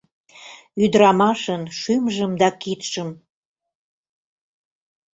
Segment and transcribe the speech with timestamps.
[0.83, 3.09] —Ӱдырамашын шӱмжым да кидшым.